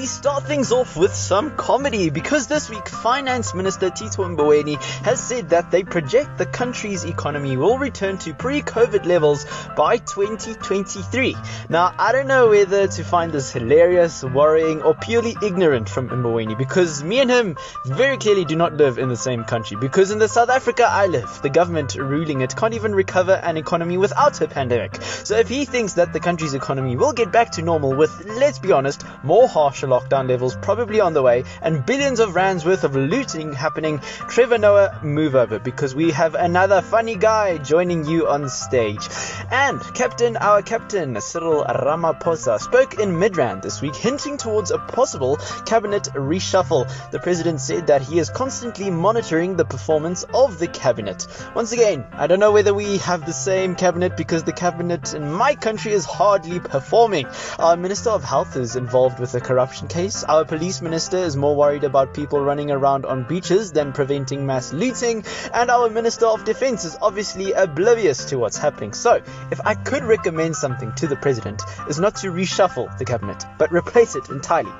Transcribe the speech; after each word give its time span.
we 0.00 0.06
start 0.06 0.44
things 0.44 0.72
off 0.72 0.96
with 0.96 1.14
some 1.14 1.54
comedy 1.58 2.08
because 2.08 2.46
this 2.46 2.70
week 2.70 2.88
Finance 2.88 3.54
Minister 3.54 3.90
Tito 3.90 4.26
Mboweni 4.26 4.80
has 5.04 5.20
said 5.20 5.50
that 5.50 5.70
they 5.70 5.84
project 5.84 6.38
the 6.38 6.46
country's 6.46 7.04
economy 7.04 7.58
will 7.58 7.76
return 7.76 8.16
to 8.16 8.32
pre-COVID 8.32 9.04
levels 9.04 9.44
by 9.76 9.98
2023. 9.98 11.36
Now, 11.68 11.94
I 11.98 12.12
don't 12.12 12.28
know 12.28 12.48
whether 12.48 12.88
to 12.88 13.04
find 13.04 13.30
this 13.30 13.52
hilarious, 13.52 14.24
worrying, 14.24 14.80
or 14.80 14.94
purely 14.94 15.36
ignorant 15.42 15.90
from 15.90 16.08
Mboweni 16.08 16.56
because 16.56 17.04
me 17.04 17.20
and 17.20 17.30
him 17.30 17.58
very 17.84 18.16
clearly 18.16 18.46
do 18.46 18.56
not 18.56 18.72
live 18.72 18.96
in 18.96 19.10
the 19.10 19.18
same 19.18 19.44
country 19.44 19.76
because 19.78 20.10
in 20.12 20.18
the 20.18 20.28
South 20.28 20.48
Africa 20.48 20.86
I 20.88 21.08
live, 21.08 21.40
the 21.42 21.50
government 21.50 21.96
ruling 21.96 22.40
it 22.40 22.56
can't 22.56 22.72
even 22.72 22.94
recover 22.94 23.32
an 23.32 23.58
economy 23.58 23.98
without 23.98 24.40
a 24.40 24.48
pandemic. 24.48 25.02
So 25.02 25.36
if 25.36 25.48
he 25.50 25.66
thinks 25.66 25.92
that 25.94 26.14
the 26.14 26.20
country's 26.20 26.54
economy 26.54 26.96
will 26.96 27.12
get 27.12 27.30
back 27.30 27.50
to 27.52 27.62
normal 27.62 27.92
with, 27.92 28.24
let's 28.24 28.58
be 28.58 28.72
honest, 28.72 29.04
more 29.22 29.46
harsher 29.46 29.89
lockdown 29.90 30.28
levels 30.28 30.56
probably 30.62 31.00
on 31.00 31.12
the 31.12 31.22
way 31.22 31.44
and 31.62 31.84
billions 31.84 32.20
of 32.20 32.34
rands 32.34 32.64
worth 32.64 32.84
of 32.84 32.96
looting 32.96 33.52
happening, 33.52 33.98
Trevor 34.28 34.58
Noah, 34.58 35.00
move 35.02 35.34
over 35.34 35.58
because 35.58 35.94
we 35.94 36.10
have 36.12 36.34
another 36.34 36.80
funny 36.80 37.16
guy 37.16 37.58
joining 37.58 38.04
you 38.06 38.28
on 38.28 38.48
stage. 38.48 39.06
And 39.50 39.80
Captain, 39.94 40.36
our 40.36 40.62
Captain, 40.62 41.20
Cyril 41.20 41.64
Ramaphosa, 41.64 42.60
spoke 42.60 43.00
in 43.00 43.10
Midrand 43.10 43.62
this 43.62 43.82
week, 43.82 43.96
hinting 43.96 44.36
towards 44.36 44.70
a 44.70 44.78
possible 44.78 45.36
cabinet 45.66 46.04
reshuffle. 46.14 47.10
The 47.10 47.18
president 47.18 47.60
said 47.60 47.88
that 47.88 48.02
he 48.02 48.18
is 48.18 48.30
constantly 48.30 48.90
monitoring 48.90 49.56
the 49.56 49.64
performance 49.64 50.24
of 50.32 50.58
the 50.58 50.68
cabinet. 50.68 51.26
Once 51.54 51.72
again, 51.72 52.06
I 52.12 52.26
don't 52.26 52.40
know 52.40 52.52
whether 52.52 52.72
we 52.72 52.98
have 52.98 53.26
the 53.26 53.32
same 53.32 53.74
cabinet 53.74 54.16
because 54.16 54.44
the 54.44 54.52
cabinet 54.52 55.14
in 55.14 55.32
my 55.32 55.54
country 55.54 55.92
is 55.92 56.04
hardly 56.04 56.60
performing. 56.60 57.26
Our 57.58 57.76
Minister 57.76 58.10
of 58.10 58.22
Health 58.22 58.56
is 58.56 58.76
involved 58.76 59.18
with 59.18 59.34
a 59.34 59.40
corruption 59.40 59.79
case. 59.88 60.24
Our 60.24 60.44
police 60.44 60.82
minister 60.82 61.18
is 61.18 61.36
more 61.36 61.56
worried 61.56 61.84
about 61.84 62.14
people 62.14 62.40
running 62.40 62.70
around 62.70 63.06
on 63.06 63.24
beaches 63.24 63.72
than 63.72 63.92
preventing 63.92 64.46
mass 64.46 64.72
looting. 64.72 65.24
And 65.52 65.70
our 65.70 65.88
Minister 65.88 66.26
of 66.26 66.44
Defense 66.44 66.84
is 66.84 66.96
obviously 67.00 67.52
oblivious 67.52 68.26
to 68.26 68.38
what's 68.38 68.58
happening. 68.58 68.92
So, 68.92 69.22
if 69.50 69.60
I 69.64 69.74
could 69.74 70.04
recommend 70.04 70.56
something 70.56 70.92
to 70.96 71.06
the 71.06 71.16
president, 71.16 71.62
is 71.88 71.98
not 71.98 72.16
to 72.16 72.28
reshuffle 72.28 72.96
the 72.98 73.04
cabinet, 73.04 73.44
but 73.58 73.72
replace 73.72 74.16
it 74.16 74.28
entirely. 74.28 74.72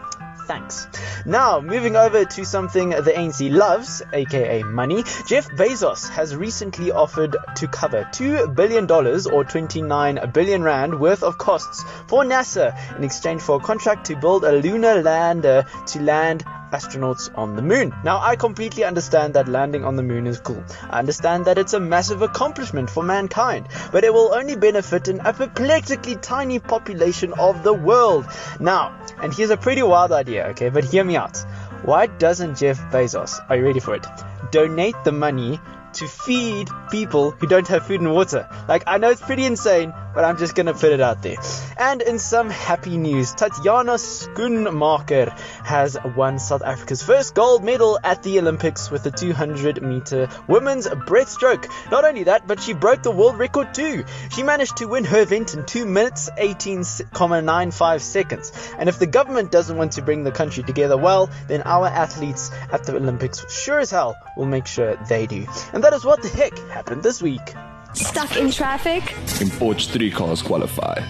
Thanks. 0.47 0.89
Now, 1.25 1.61
moving 1.61 1.97
over 1.97 2.25
to 2.25 2.45
something 2.45 2.91
the 2.91 3.12
ANC 3.17 3.53
loves, 3.53 4.03
aka 4.12 4.62
money, 4.62 5.05
Jeff 5.27 5.48
Bezos 5.50 6.09
has 6.11 6.34
recently 6.34 6.91
offered 6.91 7.37
to 7.56 7.69
cover 7.69 8.05
$2 8.12 8.55
billion 8.55 8.91
or 8.91 9.45
29 9.45 10.31
billion 10.33 10.62
rand 10.62 10.98
worth 10.98 11.22
of 11.22 11.39
costs 11.39 11.84
for 12.09 12.25
NASA 12.25 12.75
in 12.97 13.05
exchange 13.05 13.42
for 13.42 13.56
a 13.56 13.61
contract 13.61 14.06
to 14.06 14.17
build 14.17 14.45
a 14.45 14.53
lunar 14.53 15.03
lander 15.03 15.64
to 15.87 16.00
land 16.00 16.44
astronauts 16.72 17.30
on 17.36 17.56
the 17.56 17.62
moon. 17.62 17.94
Now, 18.04 18.20
I 18.20 18.36
completely 18.36 18.84
understand 18.84 19.34
that 19.34 19.48
landing 19.48 19.84
on 19.84 19.96
the 19.96 20.02
moon 20.02 20.26
is 20.26 20.40
cool. 20.40 20.62
I 20.88 20.98
understand 20.98 21.44
that 21.46 21.58
it's 21.58 21.72
a 21.72 21.80
massive 21.80 22.22
accomplishment 22.22 22.90
for 22.90 23.02
mankind, 23.02 23.68
but 23.92 24.04
it 24.04 24.12
will 24.12 24.34
only 24.34 24.56
benefit 24.56 25.08
an 25.08 25.20
apoplectically 25.20 26.16
tiny 26.16 26.58
population 26.58 27.32
of 27.34 27.62
the 27.62 27.72
world. 27.72 28.26
Now, 28.58 28.98
and 29.22 29.34
here's 29.34 29.50
a 29.50 29.56
pretty 29.56 29.82
wild 29.82 30.12
idea, 30.12 30.48
okay, 30.48 30.68
but 30.68 30.84
hear 30.84 31.04
me 31.04 31.16
out. 31.16 31.38
Why 31.82 32.06
doesn't 32.06 32.58
Jeff 32.58 32.78
Bezos, 32.91 33.38
are 33.48 33.56
you 33.56 33.64
ready 33.64 33.80
for 33.80 33.94
it, 33.94 34.06
donate 34.50 34.96
the 35.04 35.12
money 35.12 35.60
to 35.94 36.06
feed 36.06 36.68
people 36.91 37.32
who 37.32 37.46
don't 37.46 37.66
have 37.68 37.86
food 37.86 38.00
and 38.00 38.12
water. 38.12 38.48
Like, 38.68 38.84
I 38.86 38.98
know 38.98 39.10
it's 39.10 39.20
pretty 39.20 39.44
insane, 39.44 39.92
but 40.14 40.25
I'm 40.25 40.39
just 40.39 40.55
gonna 40.55 40.75
put 40.75 40.92
it 40.92 41.00
out 41.00 41.22
there. 41.22 41.36
And 41.78 42.03
in 42.03 42.19
some 42.19 42.50
happy 42.50 42.97
news, 42.97 43.34
Tatjana 43.34 43.97
Schoenmaker 43.98 45.30
has 45.64 45.97
won 46.16 46.39
South 46.39 46.62
Africa's 46.62 47.03
first 47.03 47.34
gold 47.34 47.65
medal 47.65 47.98
at 48.03 48.22
the 48.22 48.38
Olympics 48.38 48.91
with 48.91 49.03
the 49.03 49.10
200 49.10 49.82
meter 49.82 50.28
women's 50.48 50.87
breaststroke. 50.87 51.71
Not 51.91 52.04
only 52.04 52.25
that, 52.25 52.47
but 52.47 52.60
she 52.60 52.72
broke 52.72 53.03
the 53.03 53.10
world 53.10 53.38
record 53.38 53.75
too. 53.75 54.04
She 54.31 54.43
managed 54.43 54.78
to 54.78 54.87
win 54.87 55.04
her 55.04 55.22
event 55.22 55.54
in 55.54 55.65
2 55.65 55.87
minutes 55.87 56.31
18,95 56.37 58.00
seconds. 58.00 58.53
And 58.78 58.88
if 58.88 58.98
the 58.98 59.06
government 59.06 59.50
doesn't 59.50 59.77
want 59.77 59.92
to 59.92 60.03
bring 60.03 60.25
the 60.25 60.32
country 60.32 60.62
together 60.62 60.97
well, 60.97 61.31
then 61.48 61.62
our 61.65 61.87
athletes 61.87 62.50
at 62.72 62.84
the 62.84 62.97
Olympics 62.97 63.50
sure 63.53 63.78
as 63.78 63.91
hell 63.91 64.16
will 64.37 64.47
make 64.47 64.66
sure 64.66 64.97
they 65.09 65.27
do. 65.27 65.47
And 65.72 65.84
that 65.84 65.92
is 65.92 66.04
what 66.04 66.22
the 66.22 66.28
heck 66.28 66.56
happened 66.71 67.03
this 67.03 67.22
week. 67.22 67.54
Stuck 67.95 68.37
in 68.37 68.51
traffic? 68.51 69.15
In 69.41 69.49
Import 69.49 69.81
three 69.83 70.11
cars 70.11 70.43
qualify. 70.43 71.01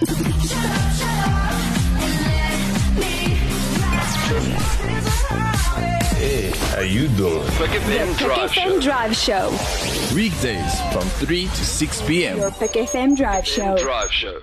Hey, 6.17 6.51
how 6.75 6.81
you 6.81 7.07
doing? 7.09 7.45
PUK 7.57 7.69
FM 7.69 8.07
Pick 8.07 8.17
Drive 8.27 8.51
FM 8.51 8.53
Show. 8.53 8.79
Drive 8.81 9.15
Show. 9.15 10.15
Weekdays 10.15 10.81
from 10.91 11.03
3 11.25 11.45
to 11.45 11.65
6 11.65 12.01
p.m. 12.03 12.37
Your 12.37 12.51
PUK 12.51 12.71
FM 12.73 13.15
Drive 13.17 13.45
Show. 13.47 13.77
Drive 13.77 14.11
Show. 14.11 14.41